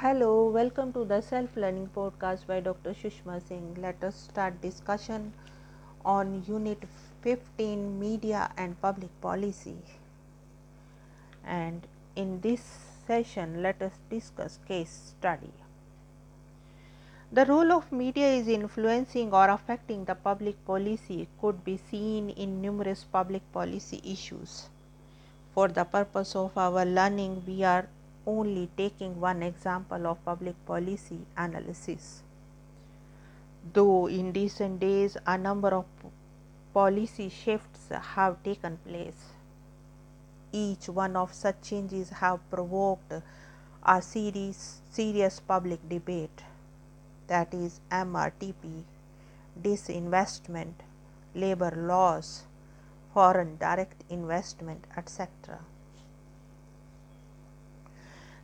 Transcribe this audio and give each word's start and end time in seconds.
Hello, 0.00 0.48
welcome 0.48 0.92
to 0.92 1.04
the 1.04 1.20
Self 1.20 1.56
Learning 1.56 1.88
Podcast 1.92 2.46
by 2.46 2.60
Dr. 2.60 2.90
Sushma 2.90 3.40
Singh. 3.44 3.74
Let 3.82 4.04
us 4.04 4.14
start 4.14 4.60
discussion 4.60 5.32
on 6.04 6.44
Unit 6.46 6.84
15 7.22 7.98
Media 7.98 8.48
and 8.56 8.80
Public 8.80 9.10
Policy. 9.20 9.74
And 11.44 11.88
in 12.14 12.40
this 12.42 12.62
session, 13.08 13.60
let 13.60 13.82
us 13.82 13.98
discuss 14.08 14.60
case 14.68 15.14
study. 15.18 15.52
The 17.32 17.46
role 17.46 17.72
of 17.72 17.90
media 17.90 18.28
is 18.28 18.46
influencing 18.46 19.34
or 19.34 19.50
affecting 19.50 20.04
the 20.04 20.14
public 20.14 20.64
policy 20.64 21.26
could 21.40 21.64
be 21.64 21.76
seen 21.76 22.30
in 22.30 22.62
numerous 22.62 23.02
public 23.02 23.42
policy 23.52 24.00
issues. 24.04 24.68
For 25.54 25.66
the 25.66 25.82
purpose 25.82 26.36
of 26.36 26.56
our 26.56 26.84
learning, 26.84 27.42
we 27.48 27.64
are 27.64 27.88
only 28.28 28.68
taking 28.76 29.18
one 29.20 29.42
example 29.42 30.06
of 30.06 30.22
public 30.24 30.54
policy 30.66 31.20
analysis. 31.36 32.22
Though 33.72 34.06
in 34.06 34.32
recent 34.32 34.80
days 34.80 35.16
a 35.26 35.38
number 35.38 35.68
of 35.68 35.86
policy 36.74 37.28
shifts 37.30 37.88
have 38.14 38.42
taken 38.42 38.76
place, 38.86 39.32
each 40.52 40.88
one 40.88 41.16
of 41.16 41.32
such 41.32 41.62
changes 41.62 42.10
have 42.10 42.38
provoked 42.50 43.12
a 43.82 44.02
series, 44.02 44.80
serious 44.90 45.40
public 45.40 45.88
debate 45.88 46.42
that 47.28 47.54
is 47.54 47.80
MRTP, 47.90 48.84
disinvestment, 49.62 50.74
labor 51.34 51.72
laws, 51.76 52.44
foreign 53.14 53.56
direct 53.56 54.04
investment, 54.10 54.84
etc. 54.96 55.28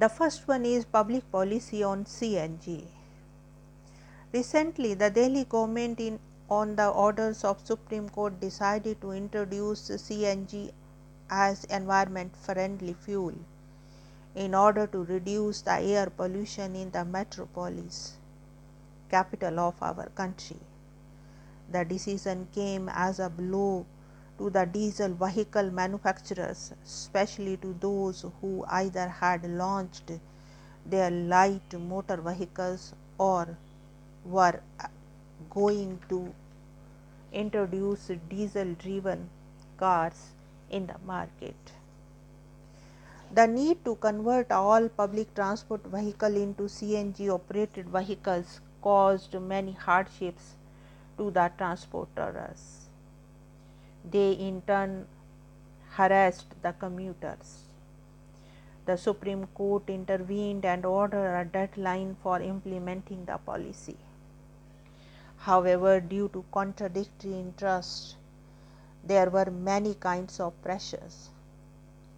The 0.00 0.08
first 0.08 0.46
one 0.46 0.64
is 0.64 0.84
public 0.84 1.28
policy 1.32 1.82
on 1.82 2.04
CNG. 2.04 2.84
Recently, 4.32 4.94
the 4.94 5.10
Delhi 5.10 5.42
government 5.44 5.98
in 5.98 6.20
on 6.48 6.76
the 6.76 6.88
orders 6.88 7.42
of 7.42 7.66
Supreme 7.66 8.08
Court 8.08 8.38
decided 8.40 9.00
to 9.00 9.10
introduce 9.10 9.90
CNG 9.90 10.70
as 11.28 11.64
environment 11.64 12.36
friendly 12.36 12.94
fuel 12.94 13.34
in 14.36 14.54
order 14.54 14.86
to 14.86 15.02
reduce 15.02 15.62
the 15.62 15.80
air 15.80 16.06
pollution 16.10 16.76
in 16.76 16.92
the 16.92 17.04
metropolis 17.04 18.18
capital 19.10 19.58
of 19.58 19.82
our 19.82 20.08
country. 20.10 20.60
The 21.72 21.84
decision 21.84 22.46
came 22.54 22.88
as 22.88 23.18
a 23.18 23.28
blow 23.28 23.84
to 24.38 24.50
the 24.50 24.64
diesel 24.64 25.12
vehicle 25.14 25.70
manufacturers, 25.70 26.72
especially 26.84 27.56
to 27.58 27.74
those 27.80 28.24
who 28.40 28.64
either 28.68 29.08
had 29.08 29.44
launched 29.50 30.12
their 30.86 31.10
light 31.10 31.72
motor 31.74 32.16
vehicles 32.16 32.94
or 33.18 33.56
were 34.24 34.60
going 35.50 35.98
to 36.08 36.32
introduce 37.32 38.10
diesel 38.28 38.74
driven 38.74 39.28
cars 39.76 40.28
in 40.70 40.86
the 40.86 40.96
market. 41.04 41.56
The 43.34 43.46
need 43.46 43.84
to 43.84 43.96
convert 43.96 44.50
all 44.50 44.88
public 44.88 45.34
transport 45.34 45.84
vehicle 45.84 46.34
into 46.34 46.62
CNG 46.62 47.28
operated 47.28 47.88
vehicles 47.88 48.60
caused 48.80 49.34
many 49.34 49.72
hardships 49.72 50.54
to 51.18 51.30
the 51.30 51.50
transporters. 51.58 52.87
They 54.04 54.32
in 54.32 54.62
turn 54.62 55.06
harassed 55.90 56.54
the 56.62 56.72
commuters. 56.72 57.64
The 58.86 58.96
Supreme 58.96 59.46
Court 59.48 59.88
intervened 59.88 60.64
and 60.64 60.84
ordered 60.86 61.34
a 61.34 61.44
deadline 61.44 62.16
for 62.22 62.40
implementing 62.40 63.24
the 63.24 63.38
policy. 63.38 63.96
However, 65.38 66.00
due 66.00 66.28
to 66.30 66.44
contradictory 66.52 67.34
interests, 67.38 68.16
there 69.04 69.30
were 69.30 69.50
many 69.50 69.94
kinds 69.94 70.40
of 70.40 70.60
pressures. 70.62 71.30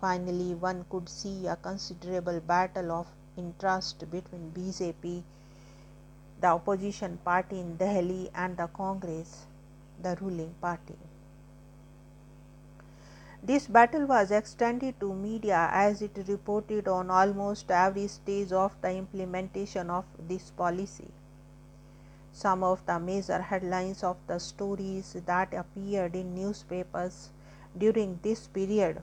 Finally, 0.00 0.54
one 0.54 0.84
could 0.90 1.08
see 1.08 1.46
a 1.46 1.56
considerable 1.56 2.40
battle 2.40 2.92
of 2.92 3.06
interest 3.36 4.10
between 4.10 4.52
BJP 4.52 5.22
the 6.40 6.48
opposition 6.48 7.18
party 7.24 7.60
in 7.60 7.76
Delhi 7.76 8.30
and 8.34 8.56
the 8.56 8.66
Congress, 8.66 9.46
the 10.02 10.16
ruling 10.20 10.54
party. 10.60 10.96
This 13.46 13.68
battle 13.68 14.06
was 14.06 14.32
extended 14.32 14.98
to 14.98 15.14
media 15.14 15.68
as 15.70 16.02
it 16.02 16.18
reported 16.26 16.88
on 16.88 17.12
almost 17.12 17.70
every 17.70 18.08
stage 18.08 18.50
of 18.50 18.74
the 18.80 18.90
implementation 18.90 19.88
of 19.88 20.04
this 20.18 20.50
policy. 20.50 21.12
Some 22.32 22.64
of 22.64 22.84
the 22.86 22.98
major 22.98 23.40
headlines 23.40 24.02
of 24.02 24.16
the 24.26 24.40
stories 24.40 25.16
that 25.26 25.54
appeared 25.54 26.16
in 26.16 26.34
newspapers 26.34 27.30
during 27.78 28.18
this 28.24 28.48
period 28.48 29.00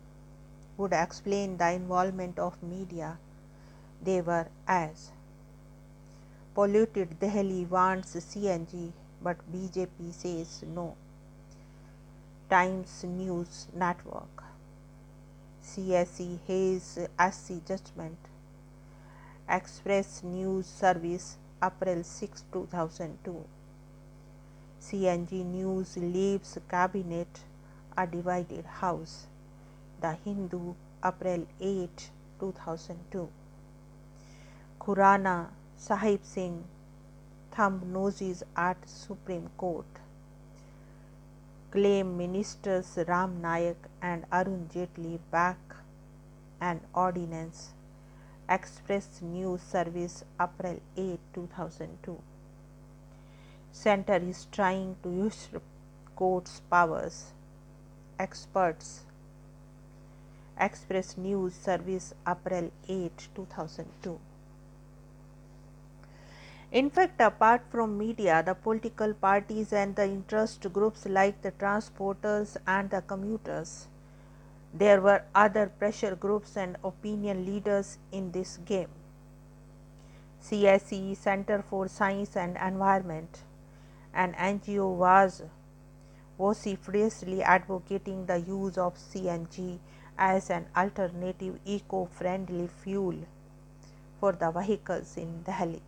would 0.75 0.91
explain 0.91 1.55
the 1.55 1.71
involvement 1.71 2.37
of 2.37 2.61
media. 2.61 3.19
They 4.03 4.19
were 4.19 4.47
as 4.67 5.11
polluted 6.53 7.17
Delhi 7.21 7.63
wants 7.63 8.13
CNG, 8.17 8.91
but 9.21 9.37
BJP 9.53 10.11
says 10.11 10.63
no. 10.67 10.97
Times 12.53 13.03
News 13.03 13.67
Network 13.73 14.43
CSE 15.65 16.37
Hayes 16.45 16.99
SC 17.17 17.65
Judgment 17.65 18.19
Express 19.49 20.21
News 20.21 20.67
Service 20.67 21.37
April 21.63 22.03
6, 22.03 22.43
2002 22.53 23.43
CNG 24.79 25.43
News 25.43 25.97
leaves 25.97 26.59
cabinet 26.69 27.39
a 27.97 28.05
divided 28.05 28.65
house 28.65 29.25
The 29.99 30.13
Hindu 30.23 30.75
April 31.03 31.47
8, 31.59 32.09
2002 32.39 33.29
Khurana 34.79 35.47
Sahib 35.75 36.19
Singh 36.23 36.63
thumb 37.49 37.81
noses 37.91 38.43
at 38.55 38.77
Supreme 38.87 39.49
Court. 39.57 39.87
Claim 41.73 42.15
ministers 42.15 42.99
Ram 43.07 43.41
Naik 43.41 43.77
and 43.99 44.25
Arun 44.31 44.69
Jaitley 44.71 45.17
back 45.31 45.57
an 46.61 46.81
ordinance. 46.93 47.71
Express 48.47 49.23
News 49.23 49.59
Service 49.63 50.23
April 50.39 50.79
8, 50.95 51.19
2002. 51.33 52.21
Center 53.71 54.17
is 54.17 54.45
trying 54.51 54.97
to 55.01 55.09
usurp 55.09 55.63
court's 56.15 56.61
powers. 56.69 57.31
Experts. 58.19 59.05
Express 60.59 61.17
News 61.17 61.55
Service 61.55 62.13
April 62.27 62.69
8, 62.87 63.29
2002. 63.33 64.19
In 66.73 66.89
fact, 66.89 67.21
apart 67.21 67.61
from 67.69 67.99
media, 67.99 68.41
the 68.43 68.55
political 68.55 69.13
parties 69.13 69.71
and 69.73 69.95
the 69.95 70.05
interest 70.05 70.65
groups 70.73 71.05
like 71.05 71.43
the 71.43 71.51
transporters 71.51 72.57
and 72.65 72.89
the 72.89 73.01
commuters, 73.01 73.85
there 74.73 74.99
were 74.99 75.21
other 75.35 75.67
pressure 75.67 76.15
groups 76.15 76.57
and 76.57 76.77
opinion 76.83 77.45
leaders 77.45 77.99
in 78.11 78.31
this 78.31 78.57
game. 78.65 78.89
CSE 80.41 81.15
Center 81.15 81.63
for 81.69 81.87
Science 81.87 82.35
and 82.35 82.57
Environment, 82.57 83.43
an 84.11 84.33
NGO 84.33 84.95
was 84.95 85.43
vociferously 86.39 87.43
advocating 87.43 88.25
the 88.25 88.39
use 88.39 88.79
of 88.79 88.95
CNG 88.95 89.77
as 90.17 90.49
an 90.49 90.65
alternative 90.75 91.59
eco-friendly 91.65 92.67
fuel 92.81 93.17
for 94.19 94.31
the 94.31 94.49
vehicles 94.49 95.17
in 95.17 95.43
Delhi. 95.43 95.83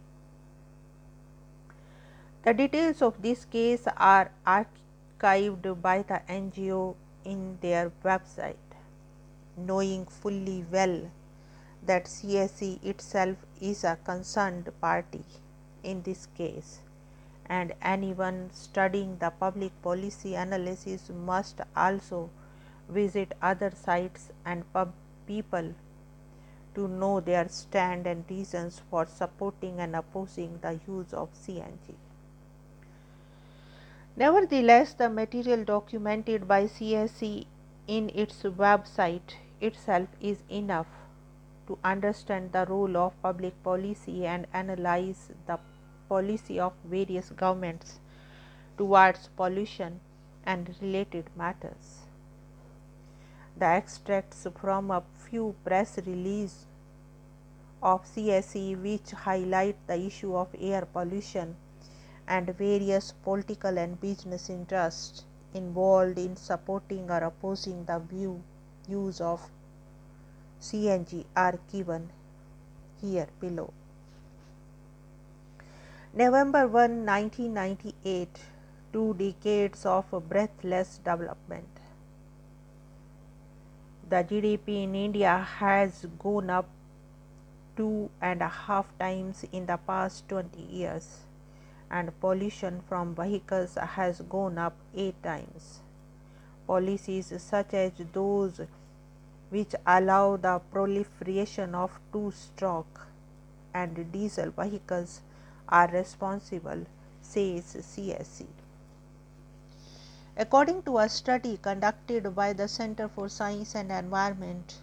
The 2.45 2.53
details 2.53 3.01
of 3.01 3.24
this 3.24 3.44
case 3.44 3.88
are 3.97 4.30
archived 4.45 5.81
by 5.81 6.03
the 6.03 6.21
NGO 6.30 6.94
in 7.24 7.57
their 7.59 7.92
website, 8.03 8.75
knowing 9.57 10.06
fully 10.06 10.63
well 10.71 11.09
that 11.83 12.06
CSE 12.06 12.83
itself 12.86 13.38
is 13.59 13.83
a 13.83 13.97
concerned 14.06 14.69
party 14.80 15.24
in 15.83 16.03
this 16.03 16.27
case 16.38 16.81
and 17.47 17.74
anyone 17.81 18.51
studying 18.53 19.18
the 19.18 19.31
public 19.31 19.71
policy 19.81 20.36
analysis 20.36 21.09
must 21.09 21.62
also 21.75 22.30
visit 22.88 23.33
other 23.42 23.71
sites 23.71 24.31
and 24.45 24.71
pub 24.71 24.94
people 25.25 25.74
to 26.75 26.88
know 26.88 27.19
their 27.19 27.50
stand 27.50 28.06
and 28.06 28.24
reasons 28.30 28.83
for 28.92 29.07
supporting 29.07 29.80
and 29.80 29.95
opposing 29.95 30.59
the 30.62 30.80
use 30.88 31.12
of 31.12 31.33
CNG. 31.33 31.95
Nevertheless, 34.18 34.94
the 34.94 35.10
material 35.10 35.66
documented 35.66 36.48
by 36.48 36.68
CSE 36.68 37.46
in 37.86 38.10
its 38.16 38.44
website 38.44 39.36
itself 39.60 40.08
is 40.22 40.38
enough 40.50 40.88
to 41.68 41.78
understand 41.84 42.54
the 42.54 42.66
role 42.66 42.96
of 42.96 43.22
public 43.22 43.62
policy 43.62 44.26
and 44.26 44.48
analyze 44.54 45.32
the 45.48 45.60
policy 46.08 46.58
of 46.62 46.72
various 46.86 47.30
governments 47.32 48.00
towards 48.78 49.28
pollution 49.36 50.00
and 50.46 50.74
related 50.82 51.30
matters. 51.36 52.06
The 53.58 53.66
extracts 53.66 54.48
from 54.62 54.92
a 54.92 55.04
few 55.14 55.56
press 55.66 55.98
releases 56.06 56.68
of 57.84 58.06
CSE 58.06 58.82
which 58.82 59.12
highlight 59.12 59.76
the 59.88 60.00
issue 60.00 60.38
of 60.38 60.56
air 60.58 60.86
pollution 60.86 61.58
and 62.27 62.50
various 62.57 63.13
political 63.24 63.77
and 63.77 64.00
business 64.01 64.50
interests 64.50 65.24
involved 65.54 66.18
in 66.18 66.36
supporting 66.36 67.10
or 67.10 67.24
opposing 67.24 67.86
the 67.86 68.00
view 68.00 68.42
use 68.88 69.22
of 69.22 69.50
CNG 70.62 71.25
are 71.36 71.60
given 71.72 72.10
here 73.01 73.27
below. 73.39 73.72
November 76.13 76.68
1, 76.68 77.06
1998, 77.06 78.30
two 78.94 79.13
decades 79.13 79.86
of 79.86 80.06
breathless 80.30 80.98
development. 81.04 81.68
The 84.10 84.24
GDP 84.24 84.83
in 84.83 84.95
India 84.95 85.45
has 85.60 86.06
gone 86.19 86.50
up 86.50 86.69
two 87.75 88.10
and 88.21 88.42
a 88.42 88.48
half 88.48 88.86
times 88.98 89.45
in 89.51 89.66
the 89.66 89.78
past 89.78 90.30
20 90.30 90.62
years 90.62 91.25
and 91.97 92.12
pollution 92.24 92.80
from 92.89 93.15
vehicles 93.19 93.75
has 93.97 94.21
gone 94.36 94.57
up 94.57 94.75
8 94.95 95.24
times. 95.24 95.68
Policies 96.68 97.33
such 97.42 97.74
as 97.74 97.92
those 98.18 98.59
which 99.50 99.75
allow 99.86 100.38
the 100.45 100.56
proliferation 100.74 101.75
of 101.83 102.00
two 102.12 102.31
stroke 102.31 103.07
and 103.74 104.12
diesel 104.12 104.51
vehicles 104.59 105.21
are 105.69 105.88
responsible, 105.92 106.86
says 107.21 107.75
CSE. 107.92 108.47
According 110.38 110.83
to 110.83 110.97
a 110.97 111.07
study 111.07 111.57
conducted 111.62 112.36
by 112.36 112.51
the 112.51 112.68
Center 112.68 113.07
for 113.07 113.30
Science 113.30 113.75
and 113.75 113.92
Environment, 113.92 114.80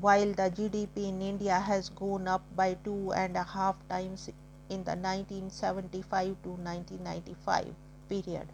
while 0.00 0.32
the 0.40 0.50
GDP 0.58 1.08
in 1.08 1.20
India 1.22 1.58
has 1.58 1.88
gone 1.88 2.28
up 2.28 2.42
by 2.54 2.74
two 2.84 3.12
and 3.12 3.36
a 3.36 3.42
half 3.42 3.76
times 3.88 4.30
in 4.68 4.84
the 4.84 4.96
1975 4.96 6.36
to 6.42 6.50
1995 6.50 7.74
period. 8.08 8.48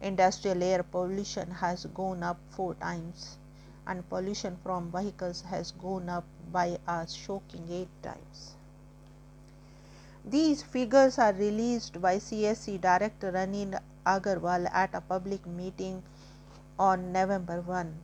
Industrial 0.00 0.62
air 0.62 0.82
pollution 0.82 1.50
has 1.50 1.86
gone 1.86 2.22
up 2.22 2.38
four 2.50 2.74
times 2.74 3.38
and 3.86 4.08
pollution 4.08 4.56
from 4.62 4.90
vehicles 4.90 5.42
has 5.42 5.72
gone 5.72 6.08
up 6.08 6.24
by 6.52 6.78
a 6.86 7.06
shocking 7.08 7.66
eight 7.70 8.02
times. 8.02 8.54
These 10.24 10.62
figures 10.62 11.18
are 11.18 11.32
released 11.32 12.00
by 12.00 12.16
CSE 12.16 12.80
Director 12.80 13.32
Anil 13.32 13.80
Agarwal 14.04 14.68
at 14.72 14.94
a 14.94 15.00
public 15.00 15.46
meeting 15.46 16.02
on 16.78 17.12
November 17.12 17.60
1 17.60 17.94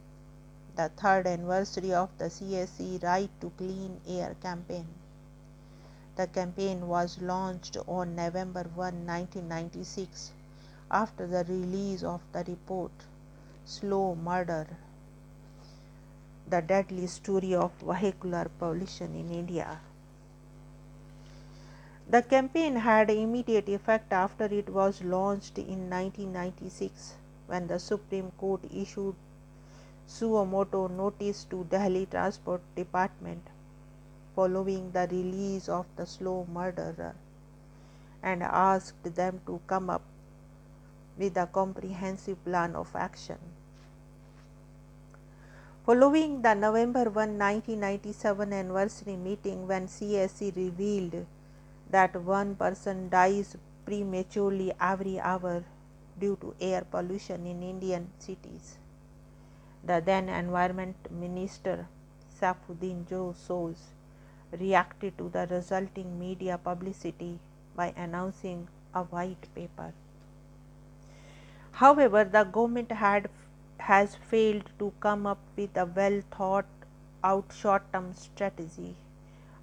the 0.75 0.89
third 0.97 1.27
anniversary 1.27 1.93
of 1.93 2.09
the 2.17 2.31
CSE 2.31 3.03
Right 3.03 3.29
to 3.41 3.51
Clean 3.59 4.01
Air 4.09 4.35
campaign. 4.41 4.87
The 6.15 6.27
campaign 6.27 6.89
was 6.89 7.23
launched 7.23 7.79
on 7.89 8.15
November 8.15 8.65
1, 8.75 9.07
1996, 9.07 10.33
after 10.91 11.27
the 11.27 11.43
release 11.45 12.03
of 12.03 12.21
the 12.33 12.45
report 12.45 12.93
Slow 13.65 14.15
Murder 14.15 14.67
The 16.51 16.61
Deadly 16.61 17.07
Story 17.07 17.55
of 17.55 17.73
Vehicular 17.81 18.51
Pollution 18.59 19.15
in 19.15 19.31
India. 19.31 19.81
The 22.11 22.23
campaign 22.23 22.77
had 22.77 23.09
immediate 23.09 23.71
effect 23.71 24.13
after 24.13 24.45
it 24.45 24.69
was 24.69 25.01
launched 25.03 25.57
in 25.57 25.89
1996 25.89 27.15
when 27.47 27.69
the 27.69 27.79
Supreme 27.79 28.33
Court 28.33 28.61
issued 28.71 29.15
suo 30.07 30.45
motu 30.45 30.89
notice 30.91 31.45
to 31.45 31.65
Delhi 31.65 32.05
Transport 32.05 32.61
Department 32.77 33.49
following 34.35 34.91
the 34.93 35.07
release 35.11 35.69
of 35.69 35.87
the 35.97 36.07
slow 36.07 36.47
murderer 36.53 37.15
and 38.23 38.43
asked 38.43 39.15
them 39.15 39.41
to 39.47 39.61
come 39.67 39.91
up 39.91 40.03
with 41.19 41.37
a 41.37 41.47
comprehensive 41.47 42.43
plan 42.45 42.75
of 42.75 42.95
action. 42.95 43.39
Following 45.85 46.43
the 46.43 46.55
November 46.55 47.11
1, 47.11 47.37
1997 47.39 48.53
anniversary 48.53 49.17
meeting 49.17 49.67
when 49.67 49.89
CSE 49.89 50.55
revealed 50.55 51.27
that 51.91 52.15
one 52.23 52.55
person 52.55 53.09
dies 53.09 53.57
prematurely 53.85 54.73
every 54.81 55.19
hour 55.19 55.65
due 56.19 56.37
to 56.41 56.55
air 56.61 56.87
pollution 56.89 57.47
in 57.47 57.63
Indian 57.63 58.09
cities. 58.19 58.79
The 59.85 60.01
then 60.01 60.29
Environment 60.29 60.97
Minister 61.11 61.89
Saifuddin 62.41 63.09
Joe 63.09 63.35
Soz 63.37 63.91
reacted 64.61 65.17
to 65.19 65.29
the 65.29 65.47
resulting 65.51 66.19
media 66.19 66.59
publicity 66.59 67.39
by 67.75 67.93
announcing 67.97 68.69
a 68.95 69.03
white 69.03 69.47
paper. 69.55 69.93
However, 71.73 72.25
the 72.25 72.45
government 72.45 72.93
had 72.93 73.29
has 73.79 74.15
failed 74.15 74.71
to 74.79 74.93
come 75.01 75.27
up 75.27 75.39
with 75.57 75.77
a 75.77 75.87
well 75.87 76.21
thought 76.31 76.67
out 77.25 77.53
short 77.53 77.93
term 77.93 78.13
strategy. 78.15 78.97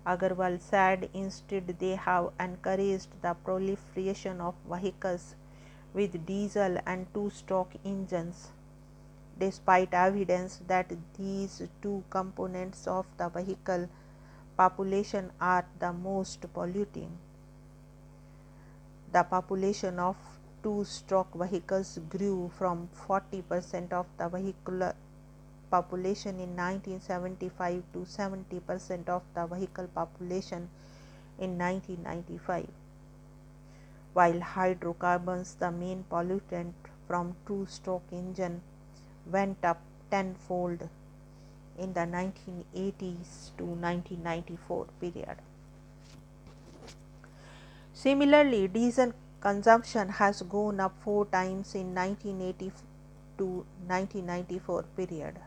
Agarwal 0.05 0.59
said 0.59 1.09
instead 1.13 1.75
they 1.79 1.95
have 1.95 2.31
encouraged 2.39 3.09
the 3.21 3.33
proliferation 3.45 4.41
of 4.41 4.55
vehicles 4.69 5.35
with 5.93 6.25
diesel 6.25 6.77
and 6.85 7.13
two 7.13 7.29
stroke 7.29 7.73
engines 7.85 8.49
despite 9.39 9.93
evidence 9.93 10.61
that 10.67 10.91
these 11.17 11.61
two 11.81 12.03
components 12.09 12.87
of 12.87 13.05
the 13.17 13.29
vehicle 13.29 13.87
population 14.59 15.31
are 15.39 15.65
the 15.79 15.93
most 15.93 16.45
polluting. 16.53 17.11
The 19.13 19.23
population 19.23 19.99
of 19.99 20.17
two 20.61 20.83
stroke 20.83 21.33
vehicles 21.33 21.97
grew 22.09 22.51
from 22.57 22.89
40 23.07 23.41
percent 23.43 23.93
of 23.93 24.07
the 24.17 24.27
vehicular 24.27 24.95
population 25.71 26.41
in 26.41 26.57
1975 26.57 27.83
to 27.93 28.05
70 28.05 28.59
percent 28.71 29.07
of 29.07 29.23
the 29.33 29.47
vehicle 29.47 29.87
population 29.95 30.67
in 31.39 31.57
1995. 31.57 32.67
While 34.11 34.41
hydrocarbons, 34.41 35.55
the 35.55 35.71
main 35.71 36.03
pollutant 36.11 36.73
from 37.07 37.35
two 37.47 37.65
stroke 37.69 38.11
engine, 38.11 38.61
went 39.25 39.63
up 39.63 39.79
tenfold 40.11 40.89
in 41.79 41.93
the 41.93 42.01
1980s 42.01 43.55
to 43.57 43.63
1994 43.63 44.87
period. 44.99 45.37
Similarly, 47.93 48.67
diesel 48.67 49.13
consumption 49.41 50.09
has 50.09 50.41
gone 50.41 50.79
up 50.79 50.93
four 51.03 51.25
times 51.25 51.75
in 51.75 51.95
1980 51.95 52.71
to 53.37 53.45
1994 53.87 54.83
period, 54.97 55.39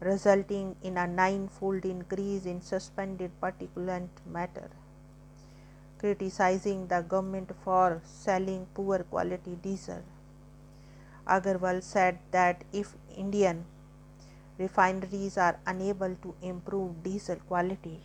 resulting 0.00 0.76
in 0.82 0.96
a 0.96 1.06
nine-fold 1.06 1.84
increase 1.84 2.46
in 2.46 2.60
suspended 2.60 3.30
particulate 3.40 4.08
matter. 4.26 4.70
Criticizing 5.98 6.86
the 6.88 7.00
government 7.00 7.50
for 7.64 8.02
selling 8.04 8.66
poor 8.74 8.98
quality 9.04 9.56
diesel, 9.62 10.02
Agarwal 11.26 11.82
said 11.82 12.18
that 12.30 12.64
if 12.72 12.94
Indian 13.16 13.64
refineries 14.58 15.36
are 15.36 15.58
unable 15.66 16.14
to 16.22 16.34
improve 16.42 17.02
diesel 17.02 17.36
quality, 17.48 18.00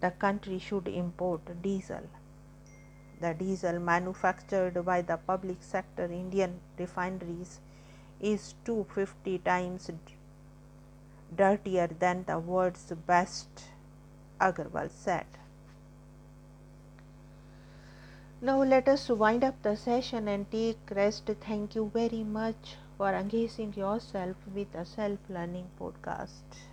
the 0.00 0.10
country 0.10 0.58
should 0.58 0.88
import 0.88 1.40
diesel. 1.62 2.08
The 3.20 3.34
diesel 3.34 3.78
manufactured 3.78 4.84
by 4.84 5.02
the 5.02 5.16
public 5.16 5.58
sector 5.60 6.04
Indian 6.04 6.60
refineries 6.78 7.60
is 8.20 8.54
250 8.64 9.38
times 9.38 9.90
dirtier 11.36 11.86
than 11.86 12.24
the 12.24 12.38
world's 12.38 12.92
best, 13.06 13.48
Agarwal 14.40 14.90
said. 14.90 15.26
Now 18.40 18.62
let 18.64 18.88
us 18.88 19.08
wind 19.08 19.44
up 19.44 19.62
the 19.62 19.76
session 19.76 20.26
and 20.26 20.50
take 20.50 20.78
rest. 20.90 21.30
Thank 21.40 21.76
you 21.76 21.90
very 21.94 22.24
much 22.24 22.76
for 22.96 23.12
engaging 23.14 23.72
yourself 23.74 24.36
with 24.46 24.74
a 24.74 24.84
self 24.84 25.20
learning 25.28 25.70
podcast. 25.78 26.71